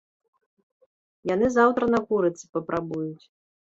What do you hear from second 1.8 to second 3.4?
на курыцы папрабуюць.